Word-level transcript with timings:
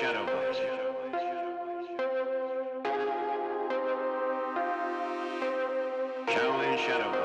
Shadow. 0.00 0.26
Shaolin 6.26 6.78
Shadow. 6.78 7.23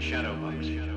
Shadow 0.00 0.36
Boxing. 0.36 0.87